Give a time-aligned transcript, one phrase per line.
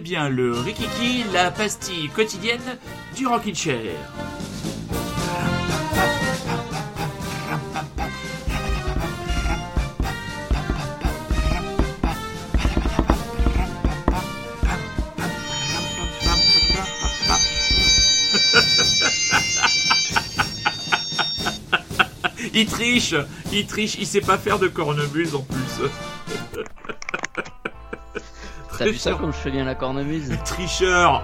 [0.00, 2.60] écoutez bien le Rikiki, la pastille quotidienne
[3.16, 3.92] du Rockin' Chair.
[22.54, 23.14] il triche,
[23.52, 25.82] il triche, il sait pas faire de cornemuse en plus.
[28.80, 31.20] T'as ça comme je fais bien la cornemuse Tricheur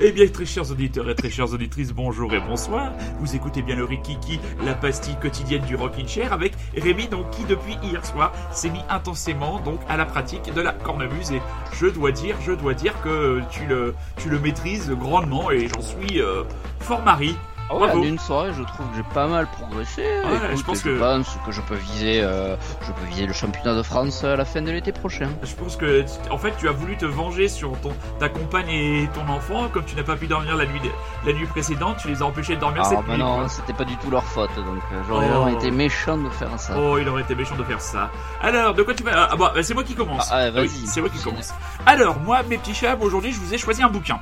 [0.00, 2.92] Eh bien, très chers auditeurs et très chères auditrices, bonjour et bonsoir.
[3.20, 7.44] Vous écoutez bien le Rikiki, la pastille quotidienne du Rockin' Chair, avec Rémi, donc, qui
[7.44, 11.32] depuis hier soir s'est mis intensément donc à la pratique de la cornemuse.
[11.32, 11.42] Et
[11.74, 15.82] je dois dire, je dois dire que tu le, tu le maîtrises grandement et j'en
[15.82, 16.42] suis euh,
[16.80, 17.36] fort mari.
[17.72, 20.02] Ah ouais, en une soirée, je trouve que j'ai pas mal progressé.
[20.02, 20.98] Ouais, je pense que...
[20.98, 24.44] pense que je peux viser, euh, je peux viser le championnat de France à la
[24.44, 25.30] fin de l'été prochain.
[25.42, 29.08] Je pense que, en fait, tu as voulu te venger sur ton, ta compagne et
[29.14, 30.80] ton enfant, comme tu n'as pas pu dormir la nuit,
[31.24, 33.18] la nuit précédente, tu les as empêchés de dormir ah, cette bah nuit.
[33.18, 35.48] non, c'était pas du tout leur faute, donc euh, j'aurais oh.
[35.48, 36.74] été méchant de faire ça.
[36.78, 38.10] Oh, il aurait été méchant de faire ça.
[38.42, 40.28] Alors, de quoi tu vas Ah bah, c'est moi qui commence.
[40.30, 40.86] Ah, vas-y.
[40.86, 41.54] c'est moi qui commence.
[41.86, 44.20] Alors, moi, mes petits chats, aujourd'hui, je vous ai choisi un bouquin.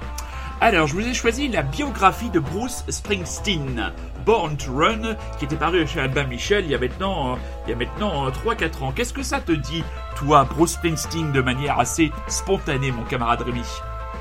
[0.63, 3.93] Alors, je vous ai choisi la biographie de Bruce Springsteen,
[4.27, 8.29] Born to Run, qui était paru chez Albin Michel il y a maintenant, a maintenant
[8.29, 8.93] 3-4 ans.
[8.93, 9.83] Qu'est-ce que ça te dit,
[10.17, 13.65] toi, Bruce Springsteen, de manière assez spontanée, mon camarade Rémi?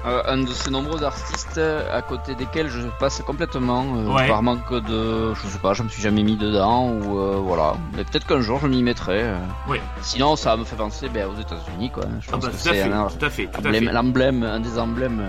[0.05, 4.73] Euh, un de ces nombreux artistes à côté desquels je passe complètement euh, par manque
[4.73, 8.25] de je sais pas je me suis jamais mis dedans ou euh, voilà mais peut-être
[8.25, 9.37] qu'un jour je m'y mettrai euh.
[9.67, 9.79] oui.
[10.01, 12.81] sinon ça me fait penser ben, aux États-Unis quoi je ah pense bah, que c'est
[12.81, 13.49] un, tout à fait
[13.91, 15.21] l'emblème un des emblèmes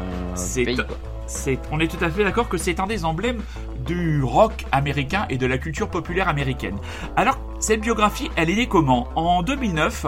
[0.56, 0.96] du pays quoi.
[1.70, 3.40] On est tout à fait d'accord que c'est un des emblèmes
[3.86, 6.76] du rock américain et de la culture populaire américaine.
[7.16, 9.08] Alors, cette biographie, elle est née comment?
[9.14, 10.06] En 2009,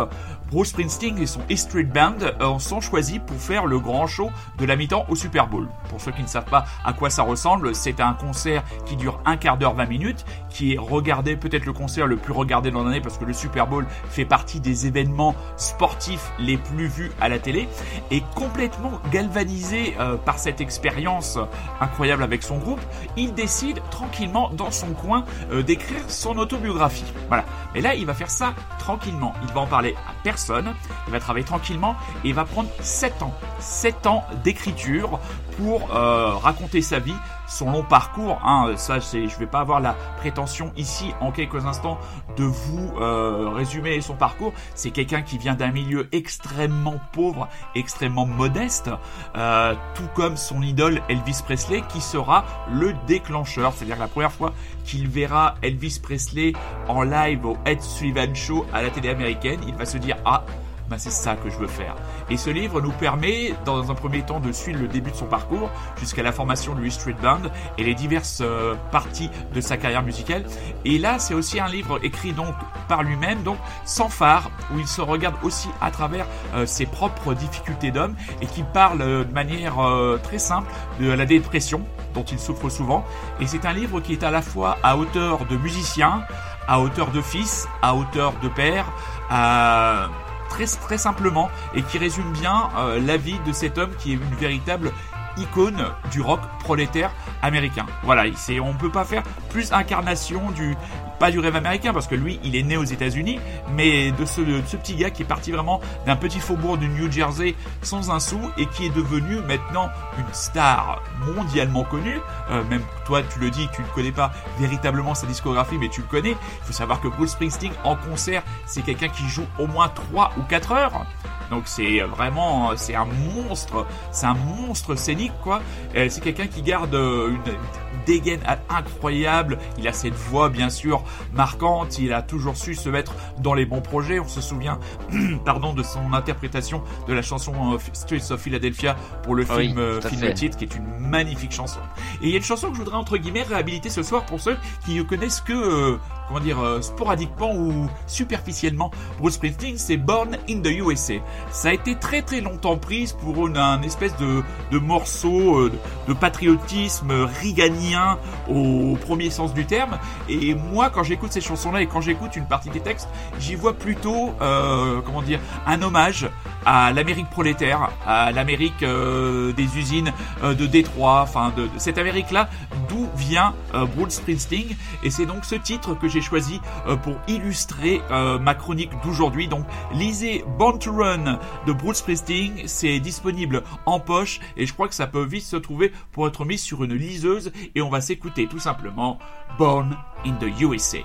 [0.53, 4.31] Bruce Springsteen et son E Street Band euh, sont choisis pour faire le grand show
[4.59, 5.67] de la mi-temps au Super Bowl.
[5.89, 9.19] Pour ceux qui ne savent pas à quoi ça ressemble, c'est un concert qui dure
[9.25, 12.85] un quart d'heure, 20 minutes, qui est regardé, peut-être le concert le plus regardé dans
[12.85, 17.31] l'année parce que le Super Bowl fait partie des événements sportifs les plus vus à
[17.31, 17.67] la télé,
[18.11, 21.39] et complètement galvanisé euh, par cette expérience
[21.81, 22.81] incroyable avec son groupe,
[23.17, 27.11] il décide tranquillement dans son coin euh, d'écrire son autobiographie.
[27.29, 27.47] Voilà.
[27.73, 29.33] Mais là, il va faire ça tranquillement.
[29.49, 30.42] Il va en parler à personne.
[30.51, 33.35] Il va travailler tranquillement et il va prendre 7 ans.
[33.61, 35.21] 7 ans d'écriture
[35.57, 37.15] pour euh, raconter sa vie,
[37.47, 38.41] son long parcours.
[38.45, 41.99] Hein, ça, c'est, je vais pas avoir la prétention ici, en quelques instants,
[42.37, 44.53] de vous euh, résumer son parcours.
[44.75, 48.91] C'est quelqu'un qui vient d'un milieu extrêmement pauvre, extrêmement modeste,
[49.37, 53.73] euh, tout comme son idole Elvis Presley, qui sera le déclencheur.
[53.73, 54.53] C'est-à-dire la première fois
[54.85, 56.53] qu'il verra Elvis Presley
[56.89, 60.45] en live au Ed Sullivan Show à la télé américaine, il va se dire ah
[60.93, 61.97] ben c'est ça que je veux faire.
[62.29, 65.25] Et ce livre nous permet, dans un premier temps, de suivre le début de son
[65.25, 67.49] parcours jusqu'à la formation du Street Band
[67.79, 70.45] et les diverses euh, parties de sa carrière musicale.
[70.85, 72.55] Et là, c'est aussi un livre écrit donc
[72.89, 77.33] par lui-même, donc sans phare, où il se regarde aussi à travers euh, ses propres
[77.33, 79.77] difficultés d'homme et qui parle euh, de manière
[80.23, 80.71] très simple
[81.01, 81.81] de la dépression
[82.13, 83.03] dont il souffre souvent.
[83.41, 86.23] Et c'est un livre qui est à la fois à hauteur de musicien,
[86.69, 88.85] à hauteur de fils, à hauteur de père,
[89.31, 90.11] à
[90.53, 94.17] très très simplement et qui résume bien euh, la vie de cet homme qui est
[94.17, 94.93] une véritable
[95.37, 97.11] icône du rock prolétaire
[97.43, 97.87] américain.
[98.03, 100.77] Voilà, c'est on peut pas faire plus incarnation du
[101.19, 103.39] pas du rêve américain parce que lui il est né aux États-Unis,
[103.75, 106.89] mais de ce, de ce petit gars qui est parti vraiment d'un petit faubourg du
[106.89, 109.89] New Jersey sans un sou et qui est devenu maintenant
[110.19, 112.19] une star mondialement connue.
[112.51, 116.01] Euh, même toi tu le dis, tu ne connais pas véritablement sa discographie, mais tu
[116.01, 116.31] le connais.
[116.33, 120.33] Il faut savoir que Bruce Springsteen en concert c'est quelqu'un qui joue au moins 3
[120.39, 121.07] ou 4 heures.
[121.53, 125.61] Donc c'est vraiment, c'est un monstre, c'est un monstre scénique quoi.
[125.95, 128.41] Euh, c'est quelqu'un qui garde euh, une, une dégaine
[128.71, 129.59] incroyable.
[129.77, 131.05] Il a cette voix bien sûr
[131.35, 131.99] marquante.
[131.99, 134.19] Il a toujours su se mettre dans les bons projets.
[134.19, 134.79] On se souvient,
[135.45, 139.69] pardon, de son interprétation de la chanson euh, Streets of Philadelphia pour le Ah oui,
[139.69, 141.81] film, euh, film titre, qui est une magnifique chanson.
[142.23, 144.41] Et il y a une chanson que je voudrais entre guillemets réhabiliter ce soir pour
[144.41, 145.99] ceux qui ne connaissent que, euh,
[146.29, 151.15] comment dire, euh, sporadiquement ou superficiellement Bruce Springsteen, c'est Born in the USA.
[151.51, 155.71] Ça a été très très longtemps prise pour une, un espèce de, de morceau euh,
[156.07, 159.99] de, de patriotisme riganien au premier sens du terme.
[160.29, 163.09] Et moi, quand j'écoute ces chansons-là et quand j'écoute une partie des textes,
[163.39, 166.29] j'y vois plutôt, euh, comment dire, un hommage
[166.65, 172.49] à l'Amérique prolétaire, à l'Amérique euh, des usines euh, de Détroit, enfin de, cette Amérique-là,
[172.89, 174.77] d'où vient euh, Bruce Springsteen.
[175.03, 176.61] Et c'est donc ce titre que j'ai choisi
[177.03, 178.01] pour illustrer
[178.41, 179.49] ma chronique d'aujourd'hui.
[179.49, 184.89] Donc lisez Born to Run de Bruce Springsteen, c'est disponible en poche et je crois
[184.89, 188.01] que ça peut vite se trouver pour être mis sur une liseuse et on va
[188.01, 189.19] s'écouter tout simplement
[189.59, 190.99] Born in the USA.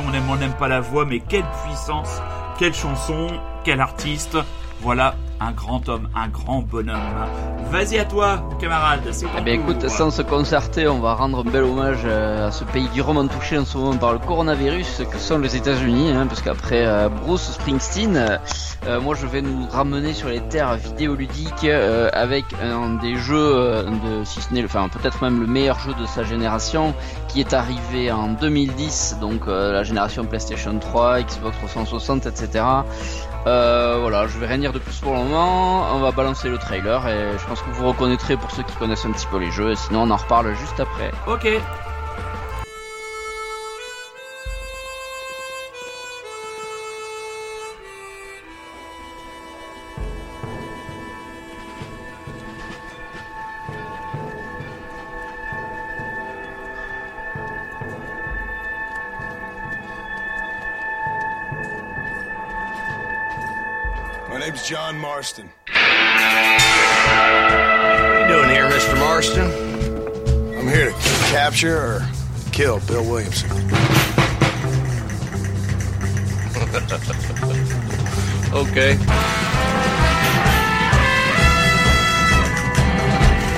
[0.00, 2.20] On aime, on n'aime pas la voix, mais quelle puissance
[2.60, 3.28] quelle chanson,
[3.64, 4.36] quel artiste.
[4.82, 7.00] Voilà un grand homme, un grand bonhomme.
[7.70, 11.50] Vas-y à toi, camarade, c'est Eh bien écoute, sans se concerter, on va rendre un
[11.50, 15.18] bel hommage euh, à ce pays durement touché en ce moment par le coronavirus que
[15.18, 18.38] sont les États-Unis, hein, parce qu'après euh, Bruce Springsteen,
[18.86, 24.24] euh, moi je vais nous ramener sur les terres vidéoludiques avec un des jeux de,
[24.24, 26.94] si ce n'est, enfin peut-être même le meilleur jeu de sa génération,
[27.28, 32.64] qui est arrivé en 2010, donc la génération PlayStation 3, Xbox 360, etc.
[33.46, 35.94] Euh, voilà, je vais rien dire de plus pour le moment.
[35.94, 39.06] On va balancer le trailer et je pense que vous reconnaîtrez pour ceux qui connaissent
[39.06, 39.74] un petit peu les jeux.
[39.74, 41.10] Sinon, on en reparle juste après.
[41.26, 41.46] Ok.
[65.20, 65.50] Marston.
[65.66, 65.76] What
[67.76, 68.98] are you doing here, Mr.
[68.98, 69.50] Marston?
[70.56, 70.94] I'm here to
[71.28, 72.08] capture or
[72.52, 73.50] kill Bill Williamson.
[78.54, 78.96] okay.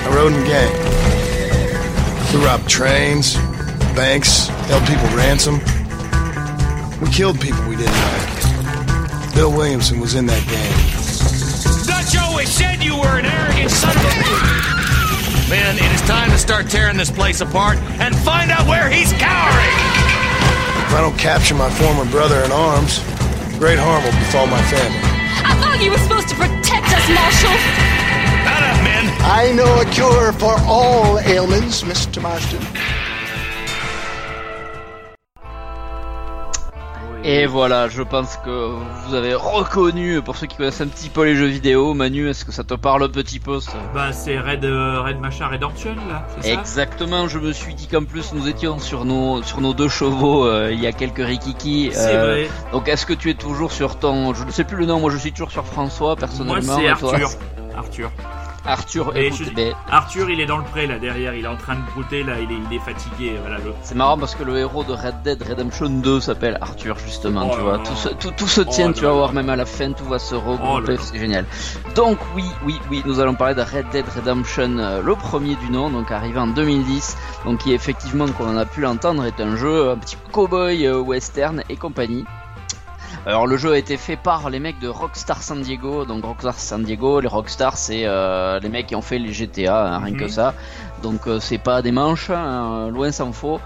[0.01, 0.73] I rode in gang.
[2.33, 3.37] We robbed trains,
[3.95, 5.61] banks, held people ransom.
[6.99, 9.33] We killed people we didn't like.
[9.33, 11.02] Bill Williamson was in that gang
[12.43, 15.49] always said you were an arrogant son of a...
[15.49, 19.13] Man, it is time to start tearing this place apart and find out where he's
[19.13, 19.75] cowering!
[20.83, 22.99] If I don't capture my former brother in arms,
[23.57, 24.99] great harm will befall my family.
[25.45, 27.55] I thought you were supposed to protect us, Marshal!
[28.43, 29.05] Not up, men!
[29.23, 32.21] I know a cure for all ailments, Mr.
[32.21, 33.12] Marston.
[37.25, 38.49] Et voilà, je pense que
[39.07, 42.43] vous avez reconnu, pour ceux qui connaissent un petit peu les jeux vidéo, Manu, est-ce
[42.43, 45.95] que ça te parle un petit peu ça Bah c'est Red, euh, Red Machin Redemption
[46.09, 49.61] là, c'est ça Exactement, je me suis dit qu'en plus nous étions sur nos, sur
[49.61, 51.91] nos deux chevaux, euh, il y a quelques rikiki.
[51.93, 52.49] C'est euh, vrai.
[52.73, 54.33] Donc est-ce que tu es toujours sur ton...
[54.33, 56.61] Je ne sais plus le nom, moi je suis toujours sur François personnellement.
[56.61, 57.29] Moi c'est Arthur.
[57.73, 58.11] Arthur.
[58.65, 59.13] Arthur,
[59.89, 62.39] Arthur, il est dans le pré là derrière, il est en train de brouter là,
[62.39, 63.37] il est, il est fatigué.
[63.41, 67.49] Voilà, C'est marrant parce que le héros de Red Dead Redemption 2 s'appelle Arthur justement,
[67.49, 67.79] tu oh vois.
[67.79, 70.17] Tout se, tout, se tient, oh tu vas voir même à la fin, tout va
[70.17, 71.45] se regrouper, oh c'est génial.
[71.95, 75.69] Donc oui, oui, oui, nous allons parler de Red Dead Redemption, euh, le premier du
[75.69, 79.57] nom, donc arrivé en 2010, donc qui effectivement, comme on a pu l'entendre, est un
[79.57, 82.23] jeu un petit cowboy euh, western et compagnie.
[83.25, 86.03] Alors le jeu a été fait par les mecs de Rockstar San Diego.
[86.03, 89.95] Donc Rockstar San Diego, les Rockstar c'est euh, les mecs qui ont fait les GTA,
[89.95, 90.29] hein, rien que mhm.
[90.29, 90.53] ça.
[91.01, 93.61] Donc euh, c'est pas des manches, hein, loin s'en faut.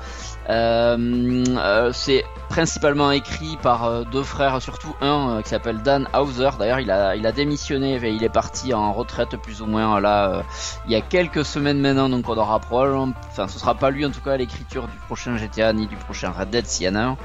[0.50, 6.52] Euh, c'est principalement écrit par deux frères, surtout un qui s'appelle Dan Hauser.
[6.58, 10.44] D'ailleurs, il a, il a démissionné, il est parti en retraite plus ou moins là
[10.86, 14.06] il y a quelques semaines maintenant, donc on aura probablement, enfin ce sera pas lui
[14.06, 16.90] en tout cas à l'écriture du prochain GTA ni du prochain Red Dead s'il y
[16.90, 17.18] en a un.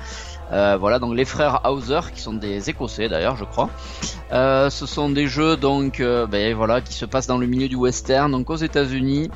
[0.52, 3.70] Euh, voilà, donc les frères Hauser, qui sont des Écossais d'ailleurs, je crois.
[4.32, 7.68] Euh, ce sont des jeux donc, euh, ben, voilà, qui se passent dans le milieu
[7.68, 9.30] du western, donc aux États-Unis.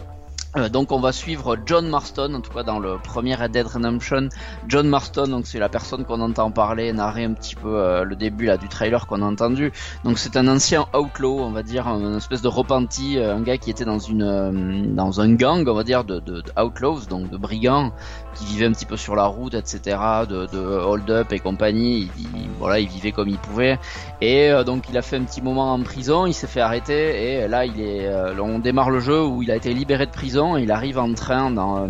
[0.56, 3.66] Euh, donc on va suivre John Marston, en tout cas dans le premier Red Dead
[3.66, 4.28] Redemption.
[4.68, 8.16] John Marston, donc c'est la personne qu'on entend parler, narrer un petit peu euh, le
[8.16, 9.72] début là du trailer qu'on a entendu.
[10.04, 13.58] Donc c'est un ancien outlaw, on va dire, une espèce de repenti, euh, un gars
[13.58, 17.36] qui était dans une dans un gang, on va dire, de, de, outlaws, donc de
[17.36, 17.92] brigands,
[18.34, 19.98] qui vivait un petit peu sur la route, etc.,
[20.28, 22.10] de, de hold-up et compagnie.
[22.18, 23.78] Il, voilà, il vivait comme il pouvait.
[24.22, 27.48] Et donc il a fait un petit moment en prison, il s'est fait arrêter et
[27.48, 28.10] là il est,
[28.40, 31.50] on démarre le jeu où il a été libéré de prison il arrive en train
[31.50, 31.88] dans, euh,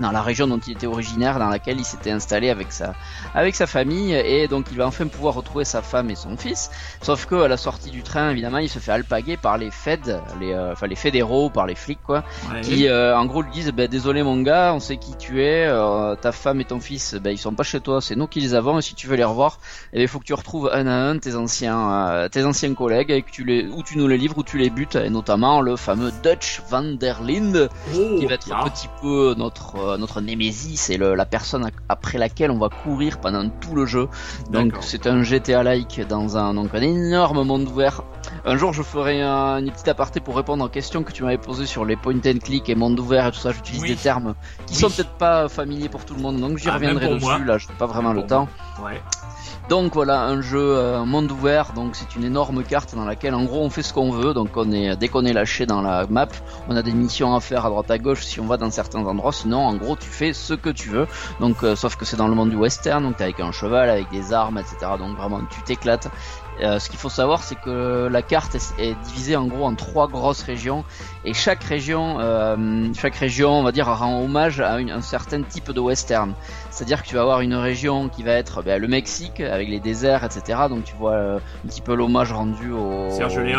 [0.00, 2.94] dans la région dont il était originaire, dans laquelle il s'était installé avec sa,
[3.34, 6.70] avec sa famille, et donc il va enfin pouvoir retrouver sa femme et son fils.
[7.02, 10.20] Sauf que à la sortie du train, évidemment, il se fait alpaguer par les feds,
[10.40, 12.24] les, euh, enfin les fédéraux, par les flics, quoi,
[12.62, 15.66] qui euh, en gros lui disent, bah, désolé mon gars, on sait qui tu es,
[15.66, 18.40] euh, ta femme et ton fils, bah, ils sont pas chez toi, c'est nous qui
[18.40, 19.58] les avons, et si tu veux les revoir,
[19.92, 23.10] eh ben, il faut que tu retrouves un à un tes anciens, tes anciens collègues,
[23.10, 25.60] et que tu les, ou tu nous les livres, ou tu les butes, et notamment
[25.60, 29.96] le fameux Dutch van der Linde, oh, qui va être un petit peu notre euh,
[29.96, 34.08] notre Némésis, c'est la personne après laquelle on va courir pendant tout le jeu.
[34.50, 38.02] Donc c'est un GTA-like dans un, donc un énorme monde ouvert.
[38.44, 41.38] Un jour je ferai un, une petite aparté pour répondre aux questions que tu m'avais
[41.38, 43.52] posées sur les point and click et monde ouvert et tout ça.
[43.52, 44.34] J'utilise des termes
[44.66, 47.44] qui sont peut-être pas familiers pour tout le monde, donc j'y ah, reviendrai dessus.
[47.44, 48.48] Là, je n'ai pas vraiment le temps.
[49.68, 53.44] Donc voilà, un jeu un monde ouvert, donc c'est une énorme carte dans laquelle en
[53.44, 56.06] gros on fait ce qu'on veut, donc on est dès qu'on est lâché dans la
[56.08, 56.28] map,
[56.68, 59.04] on a des missions à faire à droite à gauche si on va dans certains
[59.04, 61.06] endroits, sinon en gros tu fais ce que tu veux.
[61.40, 64.08] Donc sauf que c'est dans le monde du western, donc t'es avec un cheval, avec
[64.08, 64.92] des armes, etc.
[64.98, 66.08] Donc vraiment tu t'éclates
[66.62, 70.08] euh, ce qu'il faut savoir, c'est que la carte est, divisée en gros en trois
[70.08, 70.84] grosses régions,
[71.24, 75.70] et chaque région, euh, chaque région, on va dire, rend hommage à un certain type
[75.70, 76.34] de western.
[76.70, 79.80] C'est-à-dire que tu vas avoir une région qui va être ben, le Mexique avec les
[79.80, 80.60] déserts, etc.
[80.68, 83.08] Donc tu vois euh, un petit peu l'hommage rendu au,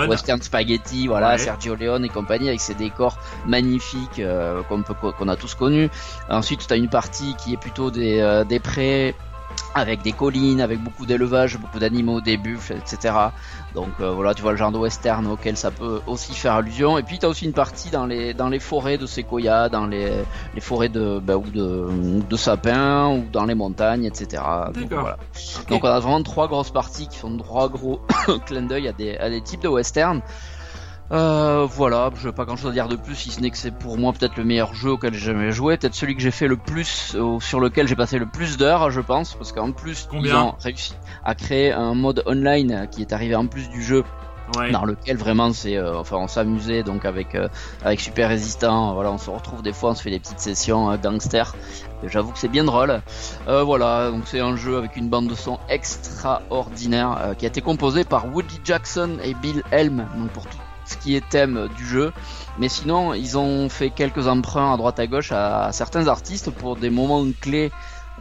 [0.08, 4.22] western spaghetti, voilà, Sergio Leone et compagnie avec ses décors magnifiques
[4.70, 5.90] qu'on a tous connus.
[6.30, 9.16] Ensuite, tu as une partie qui est plutôt des, des prés
[9.74, 13.14] avec des collines, avec beaucoup d'élevage, beaucoup d'animaux, des buffles, etc.
[13.74, 16.98] Donc euh, voilà, tu vois le genre de western auquel ça peut aussi faire allusion.
[16.98, 19.88] Et puis tu as aussi une partie dans les dans les forêts de séquoia, dans
[19.88, 20.12] les,
[20.54, 21.88] les forêts de bah, ou de,
[22.28, 24.44] de sapins ou dans les montagnes, etc.
[24.74, 25.18] Donc, voilà.
[25.70, 28.02] Donc on a vraiment trois grosses parties qui font trois gros
[28.46, 30.22] clins d'œil à des, à des types de western.
[31.12, 33.58] Euh, voilà, je n'ai pas grand chose à dire de plus, si ce n'est que
[33.58, 36.32] c'est pour moi peut-être le meilleur jeu auquel j'ai jamais joué, peut-être celui que j'ai
[36.32, 39.74] fait le plus, euh, sur lequel j'ai passé le plus d'heures, je pense, parce qu'en
[39.74, 40.94] plus, Combien ils ont réussi
[41.26, 44.04] à créer un mode online qui est arrivé en plus du jeu.
[44.72, 47.38] dans lequel vraiment c'est euh, enfin on s'amusait donc avec
[47.86, 50.94] avec super résistant voilà on se retrouve des fois on se fait des petites sessions
[50.98, 51.56] gangster
[52.04, 53.02] j'avoue que c'est bien drôle.
[53.46, 58.04] Voilà donc c'est un jeu avec une bande de son extraordinaire qui a été composé
[58.04, 62.12] par Woody Jackson et Bill Helm donc pour tout ce qui est thème du jeu.
[62.58, 66.76] Mais sinon, ils ont fait quelques emprunts à droite à gauche à, certains artistes pour
[66.76, 67.72] des moments clés,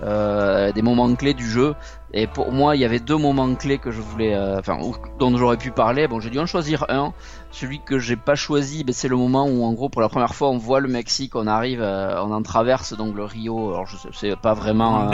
[0.03, 1.75] euh, des moments clés du jeu.
[2.13, 4.79] Et pour moi, il y avait deux moments clés que je voulais, euh, enfin,
[5.19, 6.09] dont j'aurais pu parler.
[6.09, 7.13] Bon, j'ai dû en choisir un.
[7.51, 10.35] Celui que j'ai pas choisi, ben, c'est le moment où, en gros, pour la première
[10.35, 13.71] fois, on voit le Mexique, on arrive, euh, on en traverse donc le Rio.
[13.71, 15.11] Alors, je sais, pas vraiment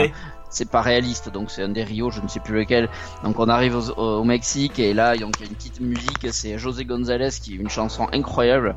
[0.49, 2.89] c'est pas réaliste, donc c'est un des Rio, je ne sais plus lequel.
[3.23, 6.57] Donc on arrive au, Mexique et là donc il y a une petite musique, c'est
[6.57, 8.75] José González qui est une chanson incroyable.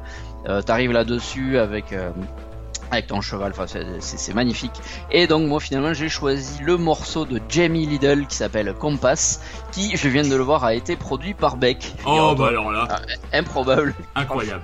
[0.48, 2.10] Euh, T'arrives là-dessus avec euh,
[2.90, 3.66] avec ton cheval, enfin
[4.00, 4.72] c'est magnifique.
[5.10, 9.40] Et donc moi finalement j'ai choisi le morceau de Jamie Liddle qui s'appelle Compass,
[9.72, 11.92] qui je viens de le voir a été produit par Beck.
[12.06, 14.62] Oh bah alors là, euh, improbable, incroyable.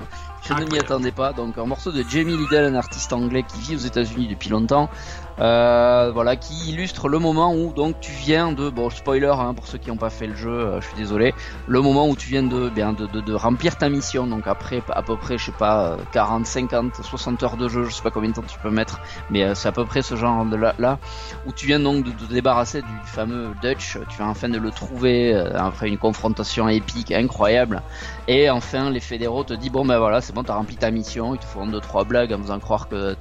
[0.49, 1.33] Je ne m'y attendais pas.
[1.33, 4.89] Donc un morceau de Jamie Liddell, un artiste anglais qui vit aux États-Unis depuis longtemps,
[5.39, 9.67] euh, voilà, qui illustre le moment où donc tu viens de, bon spoiler hein, pour
[9.67, 11.35] ceux qui n'ont pas fait le jeu, euh, je suis désolé,
[11.67, 14.27] le moment où tu viens de bien de, de, de, remplir ta mission.
[14.27, 17.91] Donc après à peu près, je sais pas, 40, 50, 60 heures de jeu, je
[17.91, 20.17] sais pas combien de temps tu peux mettre, mais euh, c'est à peu près ce
[20.17, 20.99] genre de là,
[21.47, 23.99] où tu viens donc de te débarrasser du fameux Dutch.
[24.09, 27.83] Tu viens enfin de le trouver euh, après une confrontation épique incroyable.
[28.29, 31.35] Et enfin, les fédéraux te disent bon ben voilà, c'est bon, t'as rempli ta mission.
[31.35, 33.15] Ils te font deux trois blagues en faisant croire que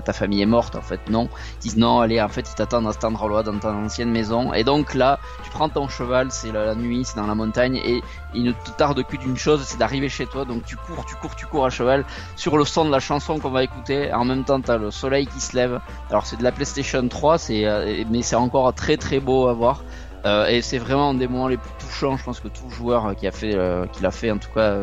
[0.00, 0.74] ta famille est morte.
[0.74, 1.28] En fait, non
[1.60, 4.52] disent non, allez, en fait, ils t'attendent à cet endroit dans ta ancienne maison.
[4.52, 8.02] Et donc là, tu prends ton cheval, c'est la, nuit, c'est dans la montagne, et
[8.34, 10.44] il ne te tarde que d'une chose, c'est d'arriver chez toi.
[10.44, 12.04] Donc tu cours, tu cours, tu cours à cheval
[12.36, 14.12] sur le son de la chanson qu'on va écouter.
[14.12, 15.80] En même temps, t'as le soleil qui se lève.
[16.10, 19.52] Alors c'est de la PlayStation 3, c'est euh, mais c'est encore très très beau à
[19.52, 19.82] voir.
[20.28, 23.16] Euh, et c'est vraiment un des moments les plus touchants, je pense que tout joueur
[23.16, 24.76] qui a fait, euh, qui l'a fait en tout cas,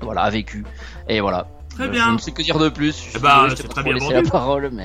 [0.00, 0.64] voilà, a vécu.
[1.08, 2.06] Et voilà, Très bien.
[2.06, 3.12] Je ne sais que dire de plus.
[3.14, 4.14] Eh bah, c'est très bien vendu.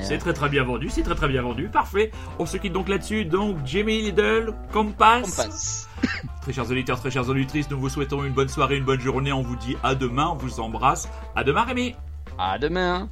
[0.02, 0.88] C'est très très bien vendu.
[0.90, 1.68] C'est très très bien vendu.
[1.68, 2.10] Parfait.
[2.38, 3.24] On se quitte donc là-dessus.
[3.24, 5.88] Donc, Jamie Liddle, Compass.
[6.42, 9.32] très chers auditeurs, très chers auditrices, nous vous souhaitons une bonne soirée, une bonne journée.
[9.32, 10.30] On vous dit à demain.
[10.32, 11.08] On vous embrasse.
[11.36, 11.94] À demain, Rémi.
[12.38, 13.08] À demain.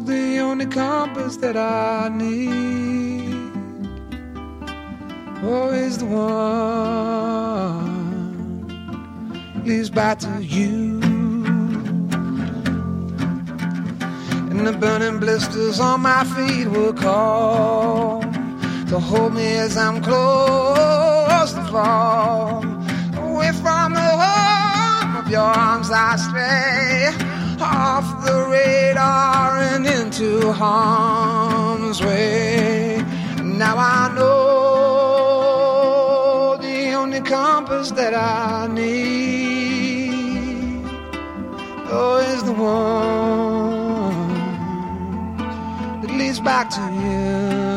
[0.06, 3.34] the only compass that I need
[5.44, 7.80] oh, is the one
[9.64, 11.00] leads back to you.
[14.50, 18.19] And the burning blisters on my feet will call
[18.90, 22.64] to hold me as I'm close to fall.
[23.18, 27.14] Away from the home of your arms I stray,
[27.62, 33.06] off the radar and into harm's way.
[33.44, 35.38] Now I know
[36.60, 40.10] the only compass that I need
[41.92, 42.80] oh, is the one
[46.02, 47.69] that leads back to you.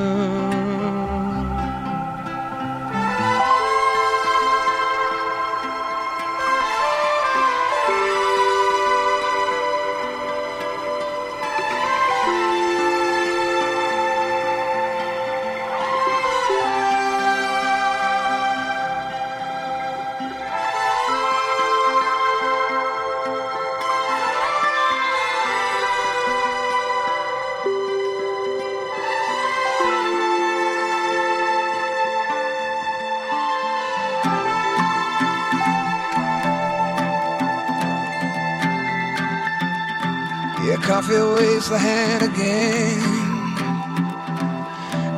[40.83, 43.01] Coffee waves the hand again.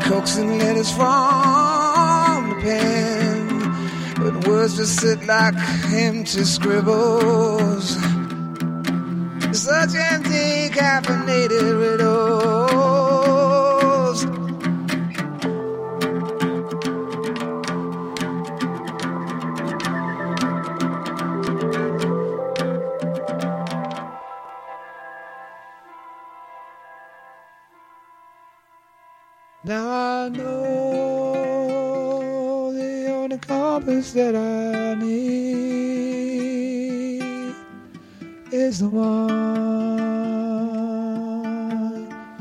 [0.03, 3.48] Coaxing letters from the pen,
[4.16, 5.55] but words just sit like
[5.92, 7.96] empty scribbles.
[9.53, 12.13] Such empty caffeinated riddles.
[29.66, 31.55] Now I know
[32.74, 35.55] the only compass that I need
[38.53, 39.24] is the one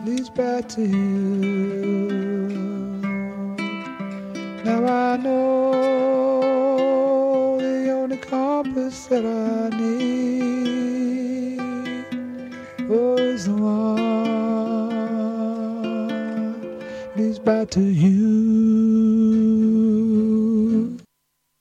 [0.05, 2.09] leads back to you.
[4.65, 5.42] Now I know
[17.45, 18.52] goodbye to you.